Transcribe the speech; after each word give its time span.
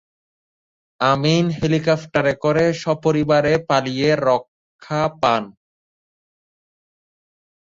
আমিন 0.99 1.45
হেলিকপ্টারে 1.57 2.33
করে 2.43 2.65
সপরিবারে 2.81 3.53
পালিয়ে 3.69 4.09
রক্ষা 4.27 5.01
পান। 5.21 5.43